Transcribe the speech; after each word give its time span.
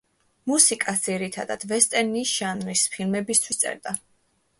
მუსიკას 0.51 1.03
ძირითადად 1.07 1.65
ვესტერნის 1.71 2.31
ჟანრის 2.39 2.87
ფილმებისთვის 2.95 3.61
წერდა. 3.65 3.95